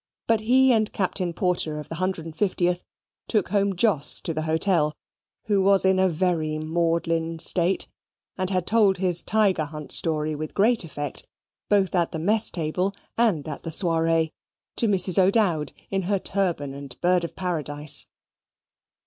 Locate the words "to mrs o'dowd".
14.77-15.71